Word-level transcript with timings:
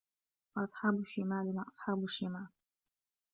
وَأَصْحَابُ 0.57 0.99
الشِّمَالِ 0.99 1.55
مَا 1.55 1.65
أَصْحَابُ 1.67 2.03
الشِّمَالِ 2.03 2.47